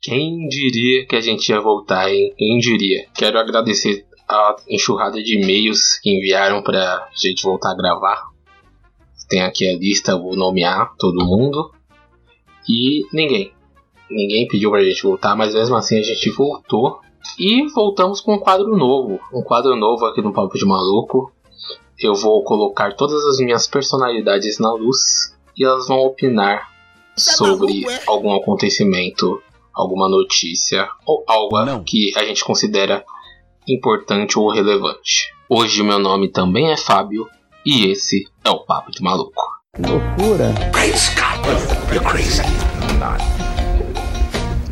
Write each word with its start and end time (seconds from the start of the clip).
Quem 0.00 0.46
diria 0.48 1.06
que 1.06 1.16
a 1.16 1.20
gente 1.20 1.48
ia 1.48 1.60
voltar, 1.60 2.08
hein? 2.12 2.32
Quem 2.36 2.58
diria? 2.58 3.06
Quero 3.14 3.38
agradecer 3.38 4.06
a 4.28 4.56
enxurrada 4.68 5.22
de 5.22 5.40
e-mails 5.40 5.98
que 6.00 6.10
enviaram 6.10 6.62
pra 6.62 7.08
gente 7.16 7.42
voltar 7.42 7.72
a 7.72 7.76
gravar. 7.76 8.28
Tem 9.28 9.42
aqui 9.42 9.68
a 9.68 9.76
lista, 9.76 10.16
vou 10.16 10.36
nomear 10.36 10.94
todo 10.98 11.24
mundo. 11.24 11.72
E 12.68 13.06
ninguém. 13.12 13.52
Ninguém 14.10 14.46
pediu 14.46 14.70
pra 14.70 14.84
gente 14.84 15.02
voltar, 15.02 15.36
mas 15.36 15.54
mesmo 15.54 15.76
assim 15.76 15.98
a 15.98 16.02
gente 16.02 16.30
voltou. 16.30 17.00
E 17.38 17.66
voltamos 17.72 18.20
com 18.20 18.34
um 18.34 18.38
quadro 18.38 18.76
novo. 18.76 19.20
Um 19.32 19.42
quadro 19.42 19.74
novo 19.76 20.06
aqui 20.06 20.22
no 20.22 20.32
Papo 20.32 20.56
de 20.56 20.64
Maluco. 20.64 21.32
Eu 21.98 22.14
vou 22.14 22.42
colocar 22.44 22.94
todas 22.94 23.24
as 23.26 23.38
minhas 23.38 23.66
personalidades 23.66 24.58
na 24.58 24.72
luz 24.72 25.34
e 25.56 25.64
elas 25.64 25.88
vão 25.88 25.98
opinar 25.98 26.70
sobre 27.16 27.84
algum 28.06 28.34
acontecimento, 28.34 29.42
alguma 29.78 30.08
notícia 30.08 30.88
ou 31.06 31.24
algo 31.26 31.64
Não. 31.64 31.84
que 31.84 32.12
a 32.16 32.24
gente 32.24 32.44
considera 32.44 33.04
importante 33.68 34.38
ou 34.38 34.50
relevante. 34.50 35.30
Hoje 35.48 35.82
meu 35.82 35.98
nome 35.98 36.28
também 36.30 36.70
é 36.70 36.76
Fábio 36.76 37.26
e 37.64 37.86
esse 37.86 38.24
é 38.44 38.50
o 38.50 38.58
Papo 38.64 38.90
de 38.90 39.00
Maluco. 39.02 39.40
Loucura. 39.78 40.52
Great 40.72 40.98
Scott, 40.98 41.38
you're 41.92 42.04
crazy. 42.04 42.42
I'm 42.42 42.98
not. 42.98 43.22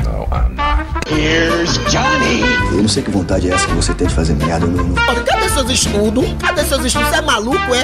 No, 0.02 0.24
I'm 0.34 0.54
not. 0.56 0.86
Here's 1.08 1.78
Johnny. 1.90 2.40
Eu 2.72 2.82
não 2.82 2.88
sei 2.88 3.02
que 3.02 3.10
vontade 3.10 3.48
é 3.48 3.54
essa 3.54 3.66
que 3.66 3.74
você 3.74 3.94
tem 3.94 4.08
de 4.08 4.14
fazer 4.14 4.34
merda, 4.34 4.66
não. 4.66 4.82
não. 4.84 4.94
Cadê 5.24 5.48
seus 5.50 5.70
estudos? 5.70 6.24
Cadê 6.40 6.64
seus 6.64 6.84
estudos? 6.84 7.08
Você 7.08 7.16
é 7.16 7.22
maluco, 7.22 7.74
é? 7.74 7.82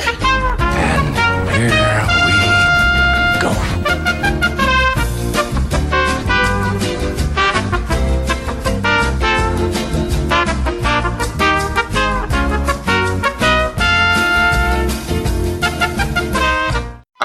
And 0.74 1.14
here 1.54 1.70
we 2.26 3.38
go. 3.40 3.81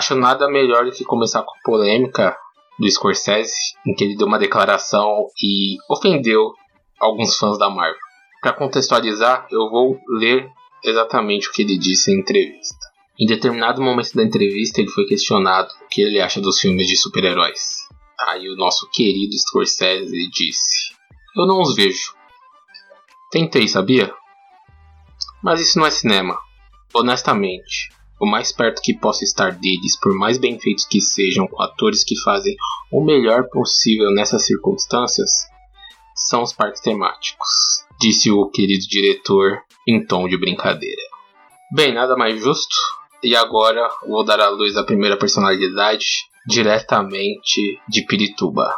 Acho 0.08 0.16
nada 0.16 0.50
melhor 0.50 0.86
do 0.86 0.92
que 0.92 1.04
começar 1.04 1.44
com 1.44 1.52
polêmica 1.64 2.36
do 2.80 2.90
Scorsese, 2.90 3.74
em 3.86 3.94
que 3.94 4.06
ele 4.06 4.16
deu 4.16 4.26
uma 4.26 4.40
declaração 4.40 5.26
e 5.44 5.76
ofendeu 5.90 6.54
alguns 6.98 7.38
fãs 7.38 7.58
da 7.58 7.70
Marvel. 7.70 8.00
Para 8.42 8.54
contextualizar, 8.54 9.48
eu 9.52 9.70
vou 9.70 10.00
ler 10.08 10.50
exatamente 10.84 11.50
o 11.50 11.52
que 11.52 11.64
ele 11.64 11.78
disse 11.78 12.12
em 12.12 12.20
entrevista. 12.20 12.88
Em 13.20 13.26
determinado 13.26 13.82
momento 13.82 14.14
da 14.14 14.24
entrevista, 14.24 14.80
ele 14.80 14.92
foi 14.92 15.06
questionado 15.06 15.70
o 15.84 15.88
que 15.90 16.02
ele 16.02 16.22
acha 16.22 16.40
dos 16.40 16.60
filmes 16.60 16.88
de 16.88 16.96
super-heróis. 16.96 17.80
Aí 18.20 18.48
o 18.48 18.56
nosso 18.56 18.88
querido 18.90 19.34
Scorsese 19.38 20.30
disse: 20.30 20.94
Eu 21.36 21.46
não 21.46 21.60
os 21.62 21.76
vejo. 21.76 22.14
Tentei, 23.32 23.68
sabia? 23.68 24.14
Mas 25.44 25.60
isso 25.60 25.78
não 25.80 25.86
é 25.86 25.92
cinema. 25.92 26.40
Honestamente, 26.94 27.90
o 28.20 28.26
mais 28.26 28.52
perto 28.52 28.82
que 28.82 28.98
posso 28.98 29.24
estar 29.24 29.52
deles, 29.52 30.00
por 30.00 30.14
mais 30.14 30.38
bem 30.38 30.60
feitos 30.60 30.86
que 30.86 31.00
sejam, 31.00 31.48
atores 31.60 32.04
que 32.04 32.20
fazem 32.22 32.56
o 32.92 33.04
melhor 33.04 33.48
possível 33.50 34.12
nessas 34.12 34.46
circunstâncias, 34.46 35.30
são 36.16 36.42
os 36.42 36.52
parques 36.52 36.82
temáticos, 36.82 37.50
disse 38.00 38.32
o 38.32 38.50
querido 38.50 38.86
diretor 38.88 39.62
em 39.88 40.04
tom 40.04 40.28
de 40.28 40.38
brincadeira. 40.38 41.02
Bem, 41.72 41.94
nada 41.94 42.16
mais 42.16 42.42
justo. 42.42 42.76
E 43.24 43.36
agora 43.36 43.90
vou 44.08 44.24
dar 44.24 44.40
à 44.40 44.50
luz 44.50 44.78
a 44.78 44.84
primeira 44.84 45.18
personalidade 45.18 46.06
diretamente 46.48 47.80
de 47.90 48.06
Pirituba. 48.06 48.74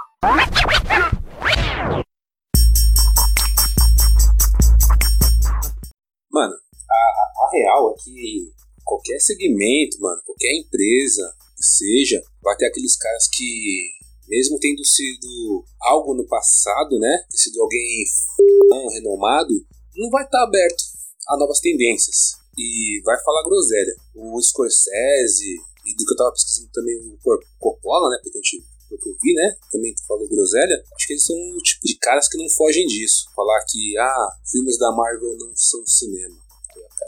Mano, 6.31 6.53
a, 6.53 7.45
a 7.45 7.49
real 7.51 7.91
é 7.91 8.03
que 8.03 8.59
qualquer 8.89 9.19
segmento, 9.19 10.01
mano, 10.01 10.19
qualquer 10.25 10.51
empresa 10.57 11.31
que 11.55 11.63
seja, 11.63 12.23
vai 12.41 12.57
ter 12.57 12.65
aqueles 12.65 12.97
caras 12.97 13.27
que, 13.31 13.91
mesmo 14.27 14.57
tendo 14.59 14.83
sido 14.83 15.63
algo 15.81 16.15
no 16.15 16.25
passado, 16.25 16.97
né, 16.97 17.23
ter 17.29 17.37
sido 17.37 17.61
alguém 17.61 18.03
f... 18.03 18.93
renomado, 18.95 19.53
não 19.95 20.09
vai 20.09 20.23
estar 20.23 20.39
tá 20.39 20.43
aberto 20.43 20.83
a 21.27 21.37
novas 21.37 21.59
tendências 21.59 22.39
e 22.57 22.99
vai 23.05 23.21
falar 23.23 23.43
groselha. 23.43 23.95
O 24.15 24.41
Scorsese 24.41 25.55
e 25.85 25.95
do 25.95 26.05
que 26.05 26.13
eu 26.13 26.17
tava 26.17 26.31
pesquisando 26.31 26.71
também 26.73 26.95
o 26.97 27.17
Coppola, 27.59 28.09
né, 28.09 28.17
porque 28.23 28.39
a 28.39 28.41
gente 28.41 28.67
que 28.89 29.07
eu 29.07 29.15
vi, 29.21 29.35
né? 29.35 29.55
Também 29.71 29.93
falou 30.07 30.27
groselha. 30.27 30.83
Acho 30.95 31.05
que 31.05 31.13
eles 31.13 31.23
são 31.23 31.35
o 31.35 31.61
tipo 31.61 31.85
de 31.85 31.95
caras 31.99 32.27
que 32.27 32.39
não 32.39 32.49
fogem 32.49 32.87
disso. 32.87 33.29
Falar 33.35 33.63
que, 33.69 33.95
ah, 33.99 34.29
filmes 34.49 34.79
da 34.79 34.91
Marvel 34.91 35.37
não 35.37 35.55
são 35.55 35.85
cinema 35.85 36.35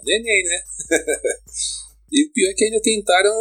neném, 0.03 0.44
né? 0.44 0.63
e 2.12 2.28
o 2.28 2.34
pior 2.34 2.50
é 2.50 2.53
que 2.53 2.66
ainda 2.66 2.81
tentaram 2.81 3.35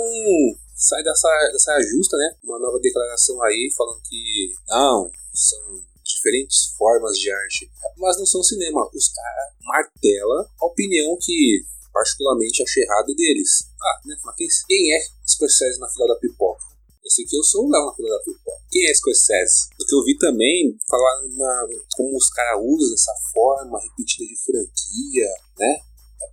sair 0.75 1.03
dessa, 1.03 1.29
dessa 1.53 1.81
justa, 1.83 2.17
né? 2.17 2.37
Uma 2.45 2.59
nova 2.59 2.79
declaração 2.81 3.43
aí 3.43 3.69
falando 3.77 4.01
que 4.03 4.55
não, 4.69 5.11
são 5.35 5.83
diferentes 6.05 6.75
formas 6.79 7.19
de 7.19 7.31
arte, 7.33 7.71
mas 7.99 8.17
não 8.19 8.27
são 8.27 8.43
cinema. 8.43 8.89
Os 8.95 9.09
caras 9.09 9.55
martela 9.61 10.49
a 10.61 10.67
opinião 10.67 11.17
que 11.21 11.65
particularmente 11.93 12.63
achei 12.63 12.83
errado 12.85 13.15
deles. 13.15 13.69
Ah, 13.83 14.01
né? 14.07 14.17
Mas 14.25 14.65
quem, 14.67 14.95
é 14.95 14.99
Scorsese 15.27 15.79
na 15.79 15.89
fila 15.89 16.07
da 16.07 16.21
pipoca? 16.21 16.63
Eu 17.03 17.11
sei 17.11 17.25
que 17.25 17.37
eu 17.37 17.43
sou 17.43 17.67
o 17.67 17.71
Léo 17.71 17.87
na 17.87 17.95
fila 17.95 18.09
da 18.09 18.25
pipoca. 18.25 18.63
Quem 18.71 18.89
é 18.89 18.95
Scorsese? 18.95 19.69
Do 19.79 19.85
que 19.85 19.95
eu 19.95 20.05
vi 20.05 20.17
também, 20.17 20.79
falar 20.89 21.23
na, 21.37 21.67
como 21.97 22.17
os 22.17 22.31
caras 22.31 22.63
usam 22.63 22.95
essa 22.95 23.15
forma 23.33 23.81
repetida 23.81 24.27
de 24.27 24.37
franquia, 24.37 25.29
né? 25.59 25.81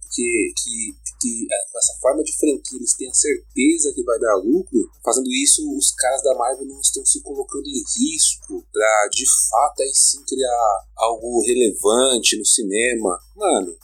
Porque 0.08 0.54
que, 0.64 0.96
que 1.20 1.48
é, 1.52 1.78
essa 1.78 1.94
forma 2.02 2.24
de 2.24 2.32
franquia 2.38 2.80
eles 2.80 2.96
têm 2.96 3.10
a 3.10 3.14
certeza 3.14 3.94
que 3.94 4.04
vai 4.04 4.18
dar 4.18 4.38
lucro, 4.38 4.90
fazendo 5.04 5.28
isso 5.30 5.62
os 5.76 5.92
caras 5.92 6.24
da 6.24 6.34
Marvel 6.34 6.66
não 6.66 6.80
estão 6.80 7.06
se 7.06 7.22
colocando 7.22 7.68
em 7.68 7.84
risco 8.00 8.66
para 8.72 9.10
de 9.12 9.26
fato 9.26 9.82
aí 9.82 9.92
sim 9.94 10.24
criar 10.24 10.86
algo 10.96 11.44
relevante 11.46 12.38
no 12.38 12.46
cinema. 12.46 13.20
Mano, 13.36 13.78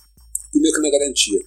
primeiro 0.50 0.76
que 0.76 0.82
não 0.82 0.88
é 0.88 0.92
garantia, 0.92 1.40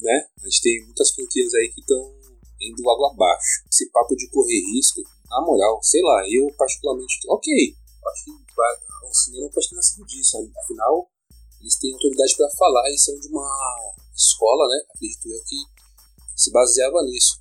né? 0.00 0.26
A 0.42 0.44
gente 0.44 0.62
tem 0.62 0.84
muitas 0.84 1.10
franquias 1.12 1.54
aí 1.54 1.72
que 1.72 1.80
estão 1.80 2.14
indo 2.60 2.90
água 2.90 3.12
abaixo. 3.12 3.62
Esse 3.70 3.88
papo 3.90 4.16
de 4.16 4.28
correr 4.30 4.60
risco, 4.74 5.00
na 5.30 5.40
moral, 5.46 5.80
sei 5.82 6.02
lá, 6.02 6.24
eu 6.28 6.52
particularmente, 6.58 7.20
ok, 7.28 7.76
acho 8.12 8.24
que 8.24 8.30
o 8.30 9.14
cinema 9.14 9.48
pode 9.50 9.68
ter 9.68 9.76
nascido 9.76 10.04
disso, 10.06 10.50
afinal 10.58 11.11
eles 11.62 11.78
têm 11.78 11.94
autoridade 11.94 12.36
para 12.36 12.50
falar 12.50 12.90
e 12.90 12.98
são 12.98 13.14
de 13.20 13.28
uma 13.28 13.48
escola, 14.14 14.66
né? 14.66 14.82
Acredito 14.90 15.30
eu 15.30 15.44
que 15.44 15.56
se 16.34 16.50
baseava 16.50 17.02
nisso. 17.04 17.38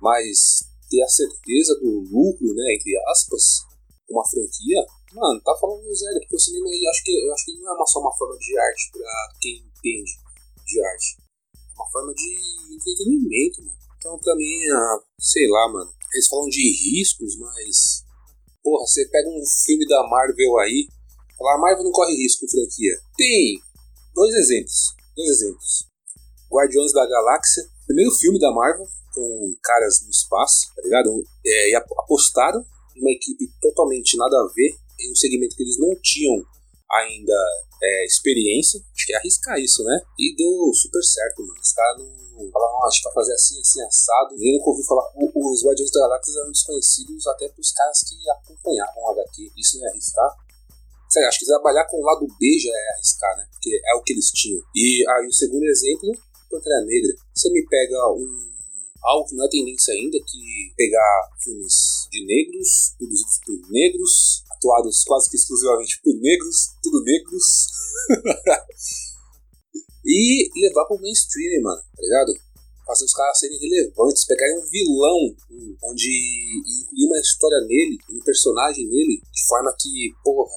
Mas 0.00 0.68
ter 0.90 1.02
a 1.02 1.08
certeza 1.08 1.74
do 1.80 2.04
lucro, 2.12 2.54
né? 2.54 2.74
Entre 2.76 2.92
aspas, 3.08 3.64
uma 4.10 4.22
franquia, 4.28 4.84
mano, 5.14 5.40
tá 5.40 5.56
falando 5.58 5.94
zero, 5.94 6.20
porque 6.20 6.36
o 6.36 6.38
cinema 6.38 6.68
eu 6.68 6.90
acho 6.90 7.04
que 7.04 7.12
eu 7.12 7.32
acho 7.32 7.44
que 7.46 7.58
não 7.58 7.72
é 7.72 7.86
só 7.86 8.00
uma 8.00 8.16
forma 8.16 8.36
de 8.36 8.58
arte 8.58 8.90
para 8.92 9.32
quem 9.40 9.56
entende 9.56 10.12
de 10.66 10.84
arte. 10.84 11.16
É 11.56 11.74
uma 11.74 11.90
forma 11.90 12.12
de 12.12 12.74
entretenimento, 12.74 13.64
mano. 13.64 13.78
Então, 13.96 14.18
pra 14.18 14.36
mim, 14.36 14.70
ah, 14.70 15.00
sei 15.18 15.48
lá, 15.48 15.72
mano. 15.72 15.90
Eles 16.12 16.28
falam 16.28 16.48
de 16.48 16.60
riscos, 16.60 17.36
mas. 17.38 18.04
Porra, 18.62 18.86
você 18.86 19.08
pega 19.08 19.28
um 19.28 19.42
filme 19.64 19.86
da 19.86 20.06
Marvel 20.08 20.58
aí, 20.58 20.88
Falar, 21.38 21.58
Marvel 21.58 21.84
não 21.84 21.92
corre 21.92 22.14
risco 22.14 22.46
com 22.46 22.50
franquia. 22.50 22.94
Tem 23.16 23.58
dois 24.14 24.34
exemplos. 24.34 24.94
Dois 25.16 25.30
exemplos. 25.30 25.88
Guardiões 26.50 26.92
da 26.92 27.06
Galáxia, 27.06 27.64
primeiro 27.86 28.10
filme 28.12 28.38
da 28.38 28.52
Marvel, 28.52 28.86
com 29.12 29.54
caras 29.62 30.02
no 30.02 30.10
espaço, 30.10 30.72
tá 30.74 30.82
ligado? 30.82 31.10
É, 31.44 31.70
e 31.70 31.74
apostaram 31.74 32.64
em 32.96 33.00
uma 33.00 33.10
equipe 33.10 33.50
totalmente 33.60 34.16
nada 34.16 34.36
a 34.36 34.52
ver, 34.54 34.70
em 35.00 35.10
um 35.10 35.16
segmento 35.16 35.56
que 35.56 35.62
eles 35.62 35.78
não 35.78 35.90
tinham 36.00 36.44
ainda 36.90 37.34
é, 37.82 38.04
experiência. 38.04 38.80
Acho 38.94 39.06
que 39.06 39.14
é 39.14 39.16
arriscar 39.16 39.58
isso, 39.58 39.82
né? 39.82 40.00
E 40.18 40.34
deu 40.36 40.50
super 40.74 41.02
certo, 41.02 41.42
mano. 41.42 41.60
Os 41.60 41.72
caras 41.72 41.98
não 41.98 42.50
falaram, 42.50 42.78
oh, 42.80 42.86
acho 42.86 42.98
que 42.98 43.04
vai 43.04 43.14
fazer 43.14 43.34
assim, 43.34 43.60
assim, 43.60 43.82
assado. 43.82 44.34
Nem 44.36 44.58
nunca 44.58 44.70
ouvi 44.70 44.84
falar. 44.86 45.06
os 45.16 45.64
Guardiões 45.64 45.90
da 45.90 46.00
Galáxia 46.00 46.40
eram 46.40 46.52
desconhecidos 46.52 47.26
até 47.26 47.48
pros 47.48 47.72
caras 47.72 48.00
que 48.02 48.30
acompanhavam 48.30 49.02
o 49.02 49.10
HQ. 49.10 49.52
Isso 49.56 49.78
não 49.78 49.86
é 49.86 49.90
arriscar? 49.90 50.30
Sério, 51.14 51.28
acho 51.28 51.38
que 51.38 51.46
trabalhar 51.46 51.86
com 51.86 52.02
o 52.02 52.04
lado 52.04 52.26
B 52.26 52.58
já 52.58 52.74
é 52.74 52.94
arriscar, 52.96 53.38
né? 53.38 53.46
Porque 53.52 53.70
é 53.70 53.94
o 53.94 54.02
que 54.02 54.14
eles 54.14 54.32
tinham. 54.34 54.60
E 54.74 55.04
aí 55.08 55.28
o 55.28 55.32
segundo 55.32 55.62
exemplo, 55.62 56.10
Pantera 56.50 56.84
Negra. 56.84 57.14
Você 57.32 57.52
me 57.52 57.64
pega 57.68 57.94
um 58.10 58.26
algo 59.00 59.28
que 59.28 59.36
não 59.36 59.44
é 59.44 59.48
tendência 59.48 59.94
ainda, 59.94 60.18
que 60.26 60.74
pegar 60.76 61.30
filmes 61.40 62.08
de 62.10 62.26
negros, 62.26 62.96
produzidos 62.98 63.38
por 63.46 63.70
negros, 63.70 64.42
atuados 64.50 65.04
quase 65.04 65.30
que 65.30 65.36
exclusivamente 65.36 66.00
por 66.02 66.14
negros, 66.18 66.56
tudo 66.82 67.04
negros, 67.04 67.46
e 70.04 70.50
levar 70.66 70.86
pro 70.86 71.00
mainstream, 71.00 71.62
mano, 71.62 71.80
tá 71.94 72.02
ligado? 72.02 72.34
fazer 72.86 73.04
os 73.04 73.14
caras 73.14 73.38
serem 73.38 73.58
relevantes, 73.58 74.26
pegarem 74.26 74.58
um 74.58 74.66
vilão 74.66 75.34
onde 75.84 76.64
incluir 76.82 77.06
uma 77.06 77.18
história 77.18 77.60
nele, 77.66 77.96
um 78.10 78.20
personagem 78.20 78.86
nele, 78.86 79.22
de 79.32 79.46
forma 79.46 79.74
que, 79.78 80.12
porra, 80.22 80.52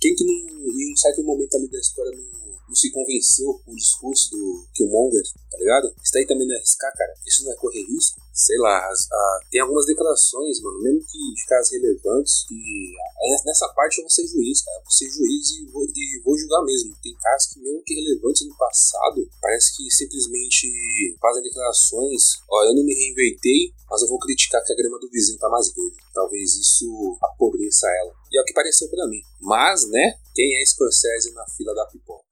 quem 0.00 0.14
que 0.14 0.24
não, 0.24 0.34
em 0.34 0.92
um 0.92 0.96
certo 0.96 1.22
momento 1.24 1.54
ali 1.56 1.68
da 1.68 1.78
história 1.78 2.12
não 2.16 2.57
não 2.68 2.76
se 2.76 2.90
convenceu 2.92 3.60
com 3.64 3.72
o 3.72 3.76
discurso 3.76 4.30
do 4.30 4.66
Killmonger, 4.74 5.24
tá 5.50 5.56
ligado? 5.56 5.88
Isso 6.02 6.12
daí 6.12 6.26
também 6.26 6.46
não 6.46 6.54
é 6.54 6.58
arriscar, 6.58 6.92
cara. 6.94 7.14
Isso 7.26 7.44
não 7.44 7.52
é 7.52 7.56
correr 7.56 7.82
risco. 7.82 8.20
Sei 8.32 8.56
lá, 8.58 8.86
as, 8.86 9.10
a, 9.10 9.40
tem 9.50 9.60
algumas 9.60 9.86
declarações, 9.86 10.60
mano, 10.60 10.80
mesmo 10.80 11.00
que 11.00 11.18
de 11.34 11.46
caras 11.46 11.72
relevantes, 11.72 12.44
que 12.46 12.54
a, 12.54 13.44
nessa 13.46 13.66
parte 13.74 13.98
eu 13.98 14.04
vou 14.04 14.10
ser 14.10 14.26
juiz, 14.28 14.62
cara. 14.62 14.78
Eu 14.78 14.84
vou 14.84 14.92
ser 14.92 15.10
juiz 15.10 15.50
e 15.50 15.66
vou, 15.72 15.84
e 15.84 16.22
vou 16.22 16.38
julgar 16.38 16.62
mesmo. 16.62 16.94
Tem 17.02 17.16
caras 17.16 17.46
que, 17.46 17.58
mesmo 17.58 17.82
que 17.82 17.94
relevantes 17.94 18.46
no 18.46 18.56
passado, 18.56 19.28
parece 19.40 19.76
que 19.76 19.90
simplesmente 19.90 21.16
fazem 21.20 21.42
declarações: 21.42 22.36
ó, 22.50 22.64
eu 22.64 22.74
não 22.76 22.84
me 22.84 22.94
reinventei, 22.94 23.72
mas 23.90 24.02
eu 24.02 24.08
vou 24.08 24.18
criticar 24.18 24.62
que 24.62 24.72
a 24.72 24.76
grama 24.76 25.00
do 25.00 25.10
vizinho 25.10 25.38
tá 25.38 25.48
mais 25.48 25.72
verde. 25.72 25.96
Talvez 26.14 26.54
isso 26.54 27.18
apobreça 27.22 27.88
ela. 28.02 28.12
E 28.30 28.38
é 28.38 28.42
o 28.42 28.44
que 28.44 28.52
pareceu 28.52 28.88
para 28.90 29.08
mim. 29.08 29.22
Mas, 29.40 29.88
né, 29.88 30.18
quem 30.34 30.60
é 30.60 30.66
Scorsese 30.66 31.32
na 31.32 31.46
fila 31.56 31.74
da 31.74 31.86
pipoca? 31.86 32.27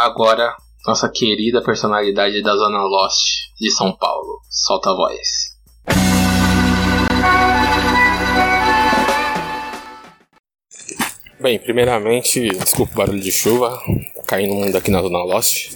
Agora, 0.00 0.54
nossa 0.86 1.10
querida 1.12 1.60
personalidade 1.60 2.40
da 2.40 2.54
Zona 2.54 2.84
Lost 2.84 3.50
de 3.60 3.68
São 3.68 3.90
Paulo. 3.90 4.40
Solta 4.48 4.90
a 4.90 4.94
voz. 4.94 5.18
Bem, 11.40 11.58
primeiramente, 11.58 12.48
desculpa 12.50 12.92
o 12.92 12.96
barulho 12.96 13.18
de 13.18 13.32
chuva, 13.32 13.76
caindo 14.24 14.54
muito 14.54 14.78
aqui 14.78 14.92
na 14.92 15.02
Zona 15.02 15.18
Lost. 15.24 15.74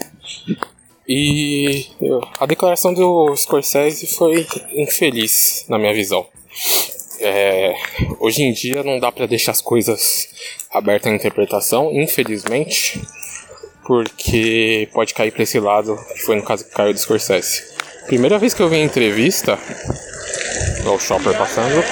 E 1.09 1.89
a 2.39 2.47
declaração 2.47 2.95
do 2.95 3.35
Scorsese 3.35 4.07
foi 4.07 4.47
infeliz, 4.77 5.67
na 5.69 5.81
minha 5.81 5.93
visão. 5.93 6.25
É, 7.19 7.75
hoje 8.21 8.45
em 8.45 8.53
dia 8.53 8.85
não 8.85 9.01
dá 9.01 9.11
para 9.11 9.27
deixar 9.27 9.51
as 9.51 9.61
coisas 9.61 10.29
abertas 10.71 11.11
à 11.11 11.17
interpretação, 11.17 11.91
infelizmente 11.91 13.03
porque 13.87 14.89
pode 14.93 15.15
cair 15.15 15.33
pra 15.33 15.43
esse 15.43 15.59
lado, 15.59 15.97
que 16.15 16.23
foi 16.23 16.37
no 16.37 16.43
caso 16.43 16.65
que 16.65 16.75
caiu 16.75 16.93
do 16.93 16.99
Scorsese. 16.99 17.63
Primeira 18.07 18.39
vez 18.39 18.53
que 18.55 18.63
eu 18.63 18.69
vi 18.69 18.77
a 18.77 18.85
entrevista, 18.85 19.59
o 20.87 20.99
Chopper 20.99 21.37
passando. 21.37 21.83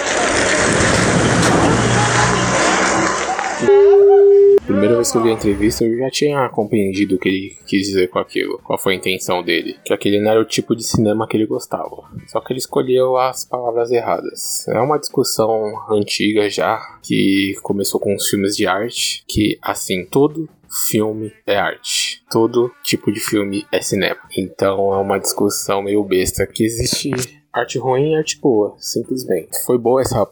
Primeira 4.67 4.95
vez 4.95 5.11
que 5.11 5.19
eu 5.19 5.23
vi 5.23 5.31
a 5.31 5.33
entrevista, 5.33 5.85
eu 5.85 5.99
já 5.99 6.11
tinha 6.11 6.49
compreendido 6.49 7.17
o 7.17 7.19
que 7.19 7.29
ele 7.29 7.57
quis 7.67 7.87
dizer 7.89 8.09
com 8.09 8.19
aquilo, 8.19 8.59
qual 8.63 8.79
foi 8.79 8.95
a 8.95 8.97
intenção 8.97 9.43
dele. 9.43 9.77
Que 9.85 9.93
aquele 9.93 10.21
não 10.21 10.31
era 10.31 10.41
o 10.41 10.45
tipo 10.45 10.77
de 10.77 10.85
cinema 10.85 11.27
que 11.27 11.37
ele 11.37 11.47
gostava. 11.47 12.05
Só 12.29 12.41
que 12.41 12.53
ele 12.53 12.61
escolheu 12.61 13.17
as 13.17 13.45
palavras 13.45 13.91
erradas. 13.91 14.67
É 14.69 14.81
uma 14.81 14.99
discussão 14.99 15.73
antiga 15.91 16.49
já, 16.49 16.99
que 17.03 17.55
começou 17.63 18.01
com 18.01 18.15
os 18.15 18.29
filmes 18.29 18.57
de 18.57 18.67
arte, 18.67 19.25
que 19.27 19.59
assim, 19.61 20.05
todo 20.05 20.49
filme 20.71 21.33
é 21.47 21.57
arte. 21.57 22.23
Todo 22.31 22.71
tipo 22.83 23.13
de 23.13 23.21
filme 23.21 23.67
é 23.73 23.81
cinema. 23.81 24.21
Então 24.37 24.93
é 24.95 24.99
uma 24.99 25.19
discussão 25.19 25.83
meio 25.83 26.05
besta 26.05 26.47
que 26.47 26.65
existe 26.65 27.11
arte 27.53 27.79
ruim 27.79 28.13
e 28.13 28.17
arte 28.17 28.39
boa, 28.41 28.75
simplesmente. 28.79 29.51
Foi 29.65 29.77
boa 29.79 30.01
essa 30.01 30.25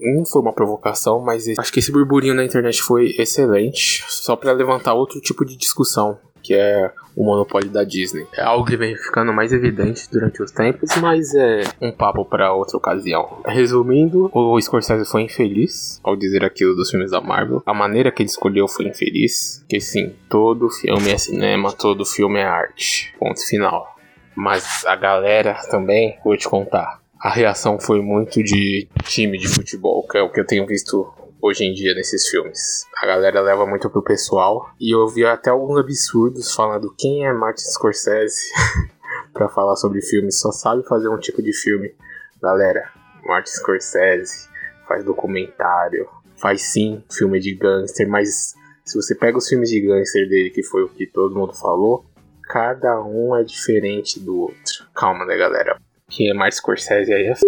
um 0.00 0.24
foi 0.24 0.42
uma 0.42 0.52
provocação, 0.52 1.20
mas 1.20 1.46
acho 1.58 1.72
que 1.72 1.78
esse 1.78 1.90
burburinho 1.90 2.34
na 2.34 2.44
internet 2.44 2.82
foi 2.82 3.14
excelente, 3.18 4.04
só 4.08 4.36
para 4.36 4.52
levantar 4.52 4.92
outro 4.94 5.20
tipo 5.20 5.44
de 5.44 5.56
discussão 5.56 6.18
que 6.44 6.54
é 6.54 6.92
o 7.16 7.24
monopólio 7.24 7.70
da 7.70 7.82
Disney. 7.82 8.26
É 8.34 8.42
algo 8.42 8.66
que 8.66 8.76
vem 8.76 8.94
ficando 8.96 9.32
mais 9.32 9.52
evidente 9.52 10.08
durante 10.10 10.42
os 10.42 10.50
tempos, 10.50 10.90
mas 11.00 11.34
é 11.34 11.62
um 11.80 11.90
papo 11.90 12.24
para 12.24 12.52
outra 12.52 12.76
ocasião. 12.76 13.40
Resumindo, 13.46 14.30
o 14.32 14.60
Scorsese 14.60 15.10
foi 15.10 15.22
infeliz 15.22 15.98
ao 16.04 16.14
dizer 16.14 16.44
aquilo 16.44 16.76
dos 16.76 16.90
filmes 16.90 17.10
da 17.10 17.20
Marvel. 17.20 17.62
A 17.64 17.72
maneira 17.72 18.12
que 18.12 18.22
ele 18.22 18.28
escolheu 18.28 18.68
foi 18.68 18.86
infeliz, 18.86 19.64
que 19.68 19.80
sim, 19.80 20.14
todo 20.28 20.68
filme 20.70 21.10
é 21.10 21.18
cinema, 21.18 21.72
todo 21.72 22.04
filme 22.04 22.40
é 22.40 22.44
arte. 22.44 23.14
Ponto 23.18 23.40
final. 23.46 23.94
Mas 24.36 24.84
a 24.84 24.96
galera 24.96 25.54
também, 25.70 26.18
vou 26.24 26.36
te 26.36 26.48
contar, 26.48 27.00
a 27.20 27.30
reação 27.30 27.80
foi 27.80 28.02
muito 28.02 28.42
de 28.42 28.86
time 29.04 29.38
de 29.38 29.48
futebol, 29.48 30.06
que 30.06 30.18
é 30.18 30.22
o 30.22 30.30
que 30.30 30.40
eu 30.40 30.46
tenho 30.46 30.66
visto 30.66 31.10
hoje 31.44 31.62
em 31.62 31.74
dia 31.74 31.94
nesses 31.94 32.26
filmes. 32.28 32.86
A 32.96 33.06
galera 33.06 33.42
leva 33.42 33.66
muito 33.66 33.90
pro 33.90 34.02
pessoal 34.02 34.70
e 34.80 34.94
eu 34.94 35.06
vi 35.06 35.26
até 35.26 35.50
alguns 35.50 35.78
absurdos 35.78 36.54
falando 36.54 36.94
quem 36.98 37.26
é 37.26 37.32
Martin 37.34 37.64
Scorsese 37.66 38.50
para 39.30 39.50
falar 39.50 39.76
sobre 39.76 40.00
filmes, 40.00 40.40
só 40.40 40.50
sabe 40.50 40.82
fazer 40.88 41.10
um 41.10 41.18
tipo 41.18 41.42
de 41.42 41.52
filme. 41.52 41.94
Galera, 42.40 42.90
Martin 43.26 43.52
Scorsese 43.52 44.48
faz 44.88 45.04
documentário, 45.04 46.08
faz 46.40 46.62
sim 46.62 47.04
filme 47.12 47.38
de 47.38 47.54
gangster, 47.54 48.08
mas 48.08 48.54
se 48.82 48.96
você 48.96 49.14
pega 49.14 49.36
os 49.36 49.46
filmes 49.46 49.68
de 49.68 49.82
gangster 49.82 50.26
dele, 50.26 50.48
que 50.48 50.62
foi 50.62 50.82
o 50.82 50.88
que 50.88 51.06
todo 51.06 51.38
mundo 51.38 51.52
falou, 51.52 52.06
cada 52.44 53.02
um 53.02 53.36
é 53.36 53.44
diferente 53.44 54.18
do 54.18 54.40
outro. 54.40 54.86
Calma, 54.94 55.26
né, 55.26 55.36
galera? 55.36 55.78
Quem 56.08 56.30
é 56.30 56.32
Martin 56.32 56.56
Scorsese 56.56 57.12
aí 57.12 57.26
é 57.26 57.32
f, 57.32 57.42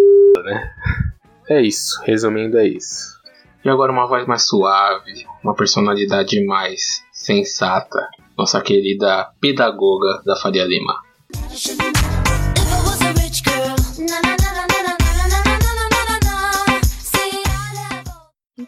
né? 0.45 0.75
É 1.49 1.63
isso, 1.63 2.03
resumindo, 2.05 2.59
é 2.59 2.67
isso. 2.67 3.16
E 3.67 3.69
agora 3.69 3.91
uma 3.91 4.07
voz 4.07 4.25
mais 4.29 4.47
suave, 4.47 5.27
uma 5.43 5.53
personalidade 5.53 6.41
mais 6.47 7.05
sensata, 7.11 8.09
nossa 8.39 8.61
querida 8.61 9.29
pedagoga 9.41 10.23
da 10.25 10.37
Faria 10.37 10.65
Lima. 10.65 11.03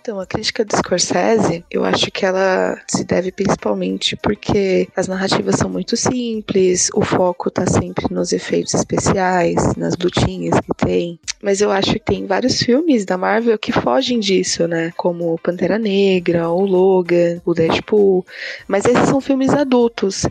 Então, 0.08 0.20
a 0.20 0.26
crítica 0.26 0.64
do 0.64 0.74
Scorsese, 0.74 1.62
eu 1.70 1.84
acho 1.84 2.10
que 2.10 2.24
ela 2.24 2.80
se 2.88 3.04
deve 3.04 3.30
principalmente 3.30 4.16
porque 4.16 4.88
as 4.96 5.06
narrativas 5.06 5.56
são 5.56 5.68
muito 5.68 5.98
simples, 5.98 6.90
o 6.94 7.02
foco 7.02 7.50
tá 7.50 7.66
sempre 7.66 8.06
nos 8.10 8.32
efeitos 8.32 8.72
especiais, 8.72 9.76
nas 9.76 9.94
lutinhas 9.98 10.58
que 10.60 10.74
tem. 10.78 11.20
Mas 11.42 11.60
eu 11.60 11.70
acho 11.70 11.92
que 11.92 12.00
tem 12.00 12.24
vários 12.24 12.58
filmes 12.58 13.04
da 13.04 13.18
Marvel 13.18 13.58
que 13.58 13.70
fogem 13.70 14.18
disso, 14.18 14.66
né? 14.66 14.94
Como 14.96 15.38
Pantera 15.42 15.78
Negra, 15.78 16.48
o 16.48 16.64
Logan, 16.64 17.42
o 17.44 17.52
Deadpool. 17.52 18.24
Mas 18.66 18.86
esses 18.86 19.10
são 19.10 19.20
filmes 19.20 19.50
adultos. 19.50 20.24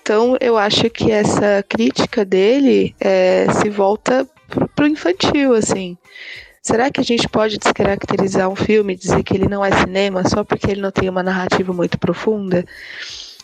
Então, 0.00 0.38
eu 0.40 0.56
acho 0.56 0.88
que 0.88 1.12
essa 1.12 1.62
crítica 1.68 2.24
dele 2.24 2.94
é, 2.98 3.46
se 3.60 3.68
volta 3.68 4.26
pro, 4.74 4.86
infantil, 4.86 5.52
assim. 5.52 5.98
Será 6.68 6.90
que 6.90 7.00
a 7.00 7.04
gente 7.04 7.26
pode 7.26 7.56
descaracterizar 7.56 8.46
um 8.46 8.54
filme 8.54 8.94
dizer 8.94 9.22
que 9.22 9.34
ele 9.34 9.48
não 9.48 9.64
é 9.64 9.72
cinema 9.72 10.28
só 10.28 10.44
porque 10.44 10.70
ele 10.70 10.82
não 10.82 10.90
tem 10.90 11.08
uma 11.08 11.22
narrativa 11.22 11.72
muito 11.72 11.98
profunda? 11.98 12.62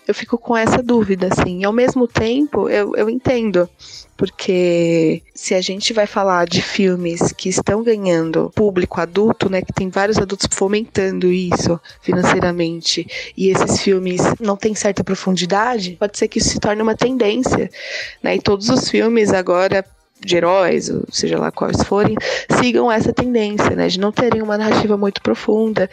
Eu 0.07 0.15
fico 0.15 0.37
com 0.37 0.55
essa 0.55 0.83
dúvida, 0.83 1.31
assim. 1.33 1.61
E 1.61 1.65
ao 1.65 1.73
mesmo 1.73 2.07
tempo, 2.07 2.69
eu, 2.69 2.95
eu 2.95 3.09
entendo. 3.09 3.67
Porque 4.15 5.23
se 5.35 5.55
a 5.55 5.63
gente 5.63 5.95
vai 5.95 6.07
falar 6.07 6.47
de 6.47 6.61
filmes 6.61 7.33
que 7.33 7.49
estão 7.49 7.83
ganhando 7.83 8.53
público 8.55 9.01
adulto, 9.01 9.49
né, 9.49 9.63
que 9.63 9.73
tem 9.73 9.89
vários 9.89 10.19
adultos 10.19 10.47
fomentando 10.53 11.33
isso 11.33 11.81
financeiramente, 12.03 13.07
e 13.35 13.49
esses 13.49 13.81
filmes 13.81 14.21
não 14.39 14.55
têm 14.55 14.75
certa 14.75 15.03
profundidade, 15.03 15.97
pode 15.99 16.19
ser 16.19 16.29
que 16.29 16.41
isso 16.41 16.51
se 16.51 16.61
torne 16.61 16.83
uma 16.83 16.95
tendência, 16.95 17.71
né? 18.23 18.37
E 18.37 18.41
todos 18.43 18.69
os 18.69 18.91
filmes 18.91 19.33
agora 19.33 19.83
de 20.25 20.37
heróis, 20.37 20.91
ou 20.91 21.05
seja 21.11 21.39
lá 21.39 21.51
quais 21.51 21.83
forem, 21.83 22.17
sigam 22.61 22.91
essa 22.91 23.13
tendência, 23.13 23.71
né, 23.71 23.89
de 23.89 23.99
não 23.99 24.13
terem 24.13 24.43
uma 24.43 24.59
narrativa 24.59 24.97
muito 24.97 25.21
profunda. 25.23 25.89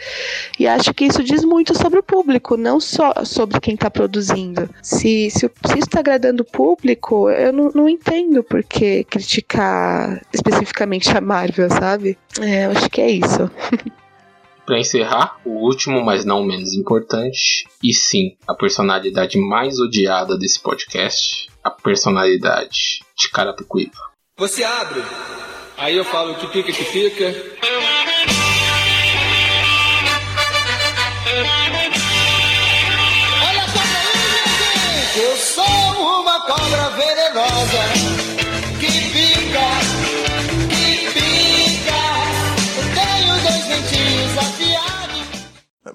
E 0.58 0.66
acho 0.66 0.92
que 0.94 1.04
isso 1.04 1.22
diz 1.22 1.44
muito 1.44 1.76
sobre 1.76 1.98
o 1.98 2.02
público, 2.02 2.56
não 2.56 2.80
só 2.80 3.12
sobre 3.24 3.60
quem 3.60 3.74
está 3.74 3.90
produzindo. 3.90 4.68
Se, 4.82 5.30
se, 5.30 5.40
se 5.40 5.78
isso 5.78 5.78
está 5.78 6.00
agradando 6.00 6.42
o 6.42 6.46
público, 6.46 7.30
eu 7.30 7.52
não, 7.52 7.70
não 7.74 7.88
entendo 7.88 8.42
por 8.42 8.62
que 8.62 9.04
criticar 9.04 10.20
especificamente 10.32 11.10
a 11.16 11.20
Marvel, 11.20 11.70
sabe? 11.70 12.18
É, 12.40 12.66
acho 12.66 12.88
que 12.90 13.00
é 13.00 13.10
isso. 13.10 13.50
Para 14.64 14.78
encerrar, 14.78 15.40
o 15.44 15.50
último, 15.50 16.00
mas 16.04 16.24
não 16.24 16.44
menos 16.44 16.72
importante, 16.72 17.66
e 17.82 17.92
sim, 17.92 18.36
a 18.46 18.54
personalidade 18.54 19.36
mais 19.36 19.80
odiada 19.80 20.38
desse 20.38 20.62
podcast, 20.62 21.48
a 21.64 21.70
personalidade 21.70 23.00
de 23.18 23.28
Carapicuíba. 23.28 24.11
Você 24.38 24.64
abre, 24.64 25.02
aí 25.76 25.94
eu 25.94 26.04
falo 26.06 26.34
que 26.36 26.46
pica, 26.46 26.72
que 26.72 26.84
pica. 26.86 27.34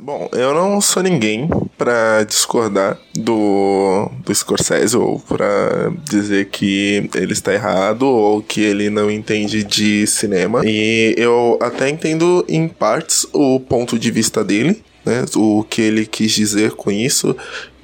Bom, 0.07 0.29
eu 0.31 0.53
não 0.53 0.79
sou 0.79 1.03
ninguém 1.03 1.49
para 1.77 2.23
discordar 2.23 2.97
do, 3.13 4.09
do 4.23 4.33
Scorsese 4.33 4.95
ou 4.95 5.19
para 5.19 5.91
dizer 6.09 6.45
que 6.45 7.09
ele 7.13 7.33
está 7.33 7.53
errado 7.53 8.03
ou 8.03 8.41
que 8.41 8.61
ele 8.61 8.89
não 8.89 9.11
entende 9.11 9.65
de 9.65 10.07
cinema. 10.07 10.61
E 10.63 11.13
eu 11.17 11.59
até 11.61 11.89
entendo 11.89 12.45
em 12.47 12.69
partes 12.69 13.27
o 13.33 13.59
ponto 13.59 13.99
de 13.99 14.09
vista 14.09 14.45
dele, 14.45 14.81
né? 15.05 15.25
O 15.35 15.65
que 15.69 15.81
ele 15.81 16.05
quis 16.05 16.31
dizer 16.31 16.71
com 16.71 16.89
isso, 16.89 17.35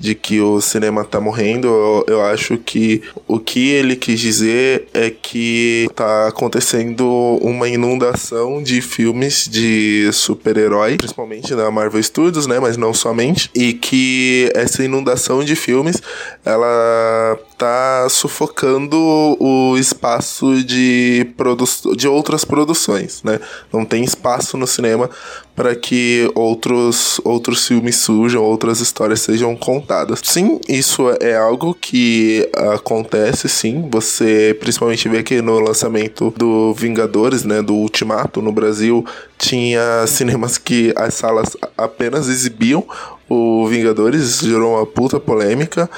de 0.04 0.14
que 0.14 0.42
o 0.42 0.60
cinema 0.60 1.06
tá 1.06 1.22
morrendo, 1.22 1.66
eu, 1.66 2.06
eu, 2.10 2.22
acho 2.24 2.58
que 2.58 3.02
o 3.26 3.40
que 3.40 3.70
ele 3.70 3.96
quis 3.96 4.20
dizer 4.20 4.90
é 4.94 5.10
que 5.10 5.88
tá 5.96 6.28
acontecendo 6.28 7.08
uma 7.42 7.70
inundação 7.70 8.62
de 8.62 8.82
filmes 8.82 9.48
de 9.50 10.10
super-herói, 10.12 10.98
principalmente 10.98 11.56
na 11.56 11.72
Marvel 11.72 12.04
Studios, 12.04 12.46
né, 12.46 12.60
mas 12.60 12.76
não 12.76 12.94
somente, 12.94 13.50
e 13.56 13.72
que 13.72 14.52
essa 14.54 14.84
inundação 14.84 15.42
de 15.42 15.56
filmes, 15.56 16.02
ela 16.44 17.40
tá 17.58 18.06
sufocando 18.10 18.98
o 19.40 19.78
espaço 19.78 20.62
de, 20.66 21.32
produ 21.38 21.64
de 21.96 22.10
outras 22.10 22.44
produções, 22.44 23.24
né? 23.24 23.40
Não 23.72 23.86
tem 23.86 24.04
espaço 24.04 24.58
no 24.58 24.68
cinema 24.68 25.10
para 25.56 25.76
que 25.76 26.30
outros, 26.36 27.22
outros 27.24 27.68
filmes 27.68 27.96
surjam, 27.98 28.44
outras 28.44 28.80
histórias 28.82 29.22
sejam 29.22 29.56
contadas. 29.56 29.93
Sim, 30.24 30.60
isso 30.68 31.04
é 31.20 31.36
algo 31.36 31.74
que 31.74 32.50
acontece, 32.74 33.48
sim. 33.50 33.88
Você 33.92 34.56
principalmente 34.60 35.08
vê 35.10 35.24
que 35.24 35.42
no 35.42 35.60
lançamento 35.60 36.34
do 36.38 36.74
Vingadores, 36.74 37.44
né, 37.44 37.62
do 37.62 37.74
Ultimato 37.74 38.42
no 38.42 38.52
Brasil, 38.52 39.06
tinha 39.38 40.06
cinemas 40.08 40.58
que 40.58 40.94
as 40.96 41.14
salas 41.14 41.56
apenas 41.78 42.28
exibiam 42.28 42.86
o 43.30 43.68
Vingadores, 43.68 44.40
gerou 44.40 44.76
uma 44.76 44.86
puta 44.86 45.20
polêmica. 45.20 45.90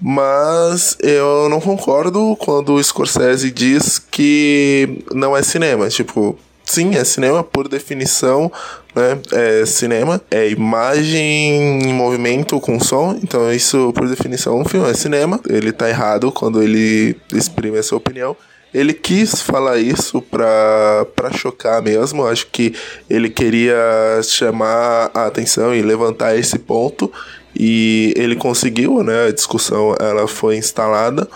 Mas 0.00 0.96
eu 1.00 1.48
não 1.48 1.60
concordo 1.60 2.36
quando 2.40 2.74
o 2.74 2.82
Scorsese 2.82 3.52
diz 3.52 4.00
que 4.00 5.04
não 5.12 5.36
é 5.36 5.42
cinema. 5.42 5.88
Tipo, 5.88 6.36
sim, 6.64 6.96
é 6.96 7.04
cinema 7.04 7.44
por 7.44 7.68
definição, 7.68 8.50
né? 8.94 9.18
É 9.32 9.66
cinema, 9.66 10.20
é 10.30 10.48
imagem 10.50 11.82
em 11.82 11.94
movimento 11.94 12.60
com 12.60 12.78
som, 12.78 13.18
então 13.22 13.52
isso 13.52 13.92
por 13.94 14.08
definição 14.08 14.60
um 14.60 14.64
filme 14.64 14.88
é 14.90 14.94
cinema. 14.94 15.40
Ele 15.48 15.72
tá 15.72 15.88
errado 15.88 16.30
quando 16.30 16.62
ele 16.62 17.16
exprime 17.32 17.78
essa 17.78 17.96
opinião. 17.96 18.36
Ele 18.72 18.94
quis 18.94 19.42
falar 19.42 19.76
isso 19.76 20.22
pra, 20.22 21.06
pra 21.14 21.30
chocar 21.30 21.82
mesmo. 21.82 22.26
Acho 22.26 22.46
que 22.46 22.74
ele 23.08 23.28
queria 23.28 23.76
chamar 24.22 25.10
a 25.12 25.26
atenção 25.26 25.74
e 25.74 25.82
levantar 25.82 26.36
esse 26.38 26.58
ponto 26.58 27.12
e 27.54 28.14
ele 28.16 28.34
conseguiu, 28.34 29.02
né? 29.02 29.26
A 29.26 29.32
discussão 29.32 29.94
ela 30.00 30.26
foi 30.26 30.56
instalada, 30.56 31.28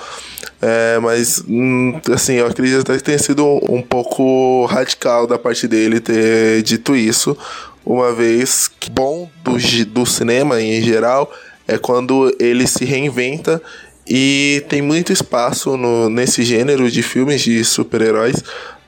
é, 0.60 0.98
mas 1.00 1.42
hum, 1.46 2.00
assim 2.12 2.34
eu 2.34 2.46
acredito 2.46 2.80
até 2.80 2.96
que 2.96 3.02
tenha 3.02 3.18
sido 3.18 3.44
um, 3.70 3.82
pouco 3.82 4.64
radical 4.66 5.26
da 5.26 5.38
parte 5.38 5.68
dele 5.68 6.00
ter 6.00 6.62
dito 6.62 6.96
isso, 6.96 7.36
uma 7.84 8.12
vez 8.12 8.68
que 8.68 8.90
bom 8.90 9.30
do, 9.44 9.56
do 9.86 10.06
cinema 10.06 10.60
em 10.60 10.80
geral 10.82 11.30
é 11.68 11.76
quando 11.76 12.34
ele 12.40 12.66
se 12.66 12.84
reinventa 12.84 13.62
e 14.08 14.64
tem 14.68 14.80
muito 14.80 15.12
espaço 15.12 15.76
no, 15.76 16.08
nesse 16.08 16.42
gênero 16.42 16.90
de 16.90 17.02
filmes 17.02 17.42
de 17.42 17.64
super-heróis 17.64 18.42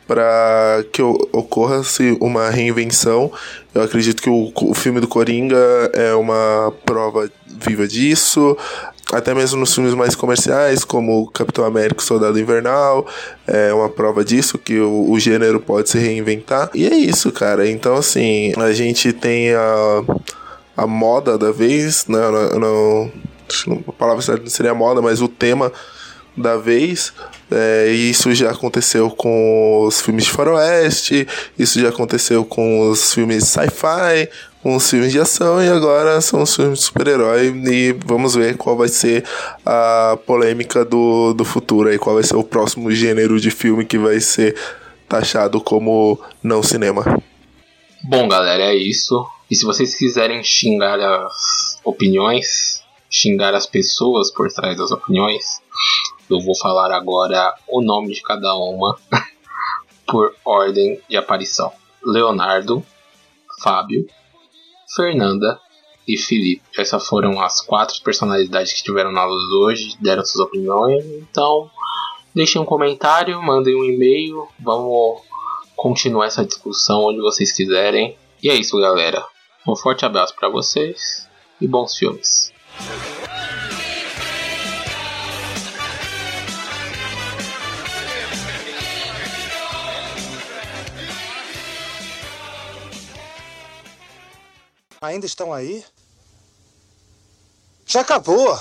para 0.07 0.85
que 0.91 1.03
ocorra-se 1.03 2.17
uma 2.19 2.49
reinvenção. 2.49 3.31
Eu 3.75 3.83
acredito 3.83 4.23
que 4.23 4.31
o, 4.31 4.51
o 4.55 4.73
filme 4.73 5.01
do 5.01 5.07
Coringa 5.07 5.59
é 5.93 6.15
uma 6.15 6.73
prova 6.87 7.31
viva 7.47 7.87
disso 7.87 8.57
até 9.13 9.35
mesmo 9.35 9.59
nos 9.59 9.75
filmes 9.75 9.95
mais 9.95 10.15
comerciais, 10.15 10.85
como 10.85 11.31
Capitão 11.31 11.65
América 11.65 12.03
e 12.03 12.07
Soldado 12.07 12.39
Invernal, 12.39 13.07
é 13.47 13.73
uma 13.73 13.89
prova 13.89 14.25
disso, 14.25 14.59
que 14.59 14.79
o, 14.79 15.11
o, 15.11 15.19
gênero 15.19 15.61
pode 15.61 15.89
se 15.89 15.99
reinventar. 15.99 16.71
E 16.75 16.87
é 16.87 16.95
isso, 16.95 17.33
cara. 17.33 17.69
Então, 17.69 17.97
assim, 17.97 18.53
a 18.57 18.73
gente 18.73 19.13
tem 19.13 19.55
a, 19.55 20.05
a 20.77 20.87
moda 20.87 21.39
da 21.39 21.51
vez, 21.51 22.07
né? 22.07 22.19
Não, 22.19 22.61
não, 23.67 23.85
a 23.89 23.93
palavra 23.93 24.23
certa 24.23 24.43
não 24.43 24.51
seria 24.51 24.75
moda, 24.75 25.01
mas 25.01 25.23
o 25.23 25.29
tema 25.29 25.73
da 26.37 26.57
vez. 26.57 27.13
É, 27.51 27.91
isso 27.91 28.35
já 28.35 28.51
aconteceu 28.51 29.11
com 29.11 29.85
os 29.87 30.01
filmes 30.01 30.25
de 30.25 30.31
faroeste, 30.31 31.27
isso 31.59 31.81
já 31.81 31.89
aconteceu 31.89 32.45
com 32.45 32.91
os 32.91 33.15
filmes 33.15 33.45
sci-fi, 33.45 34.29
com 34.63 34.77
os 34.77 34.91
filmes 34.91 35.13
de 35.13 35.19
ação 35.19 35.63
e 35.63 35.69
agora 35.69 36.21
são 36.21 36.43
os 36.43 36.55
filmes 36.55 36.81
de 36.81 36.85
super-herói 36.85 37.47
e 37.67 37.93
vamos 38.05 38.35
ver 38.35 38.57
qual 38.57 38.77
vai 38.77 38.89
ser 38.89 39.25
a 39.65 40.19
polêmica 40.27 40.85
do, 40.85 41.33
do 41.33 41.45
futuro 41.45 41.89
aí, 41.89 41.99
qual 41.99 42.17
vai 42.17 42.25
ser 42.25 42.37
o 42.37 42.45
próximo 42.45 42.91
gênero 42.91 43.41
de 43.41 43.51
filme 43.51 43.85
que 43.85 43.97
vai 43.97 44.21
ser 44.21 44.55
taxado 45.09 45.61
como 45.61 46.21
não 46.43 46.63
cinema. 46.63 47.03
Bom, 48.05 48.29
galera, 48.29 48.65
é 48.65 48.75
isso. 48.75 49.27
E 49.51 49.57
se 49.57 49.65
vocês 49.65 49.95
quiserem 49.95 50.45
xingar 50.45 51.01
as 51.01 51.79
opiniões, 51.83 52.83
xingar 53.11 53.55
as 53.55 53.67
pessoas 53.67 54.31
por 54.31 54.53
trás 54.53 54.77
das 54.77 54.91
opiniões, 54.91 55.61
eu 56.31 56.41
vou 56.41 56.57
falar 56.57 56.93
agora 56.93 57.55
o 57.69 57.81
nome 57.81 58.15
de 58.15 58.23
cada 58.23 58.55
uma 58.55 58.99
por 60.07 60.35
ordem 60.45 61.01
de 61.09 61.17
aparição: 61.17 61.73
Leonardo, 62.05 62.85
Fábio, 63.63 64.07
Fernanda 64.95 65.61
e 66.07 66.17
Felipe. 66.17 66.63
Essas 66.77 67.07
foram 67.07 67.41
as 67.41 67.61
quatro 67.61 68.01
personalidades 68.03 68.73
que 68.73 68.83
tiveram 68.83 69.13
na 69.13 69.25
luz 69.25 69.51
hoje, 69.53 69.97
deram 70.01 70.25
suas 70.25 70.47
opiniões. 70.47 71.05
Então, 71.05 71.71
deixem 72.35 72.61
um 72.61 72.65
comentário, 72.65 73.43
mandem 73.43 73.75
um 73.75 73.85
e-mail, 73.85 74.49
vamos 74.59 75.23
continuar 75.77 76.27
essa 76.27 76.45
discussão 76.45 77.05
onde 77.05 77.21
vocês 77.21 77.53
quiserem. 77.53 78.17
E 78.43 78.49
é 78.49 78.55
isso, 78.55 78.79
galera. 78.81 79.25
Um 79.67 79.77
forte 79.77 80.05
abraço 80.05 80.35
para 80.35 80.49
vocês 80.49 81.29
e 81.61 81.69
bons 81.69 81.97
filmes. 81.97 82.53
Ainda 95.01 95.27
estão 95.27 95.53
aí? 95.53 95.85
Já 97.87 98.01
acabou. 98.01 98.61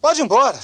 Pode 0.00 0.20
ir 0.20 0.24
embora. 0.24 0.58